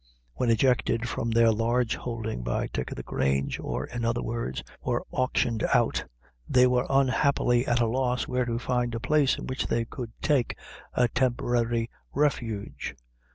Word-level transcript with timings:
When 0.33 0.49
ejected 0.49 1.07
from 1.07 1.29
their 1.29 1.51
large 1.51 1.93
holding 1.95 2.41
by 2.41 2.65
Dick 2.73 2.91
o' 2.91 2.95
the 2.95 3.03
Grange, 3.03 3.59
or 3.59 3.85
in 3.85 4.03
other 4.03 4.23
words, 4.23 4.63
were 4.81 5.05
auctioned 5.11 5.63
out, 5.75 6.05
they 6.49 6.65
were 6.65 6.87
unhappily 6.89 7.67
at 7.67 7.81
a 7.81 7.85
loss 7.85 8.27
where 8.27 8.45
to 8.45 8.57
find 8.57 8.95
a 8.95 8.99
place 8.99 9.37
in 9.37 9.45
which 9.45 9.67
they 9.67 9.85
could 9.85 10.11
take 10.23 10.57
a 10.95 11.07
temporary 11.07 11.91
refuge. 12.15 12.95